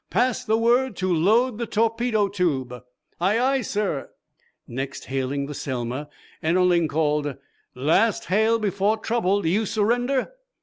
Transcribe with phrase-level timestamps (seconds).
[0.09, 2.73] "Pass the word to load the torpedo tube."
[3.19, 4.09] "Aye, aye, sir!"
[4.67, 6.09] Next, hailing the "Selma,"
[6.41, 7.35] Ennerling called:
[7.75, 9.43] "Last hail before trouble!
[9.43, 10.31] Do you surrender?"